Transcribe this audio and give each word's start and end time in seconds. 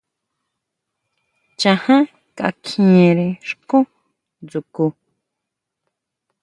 Chaján 1.59 2.03
kakjiénre 2.37 3.27
xkú 3.49 3.79
dsjukʼu. 4.47 4.85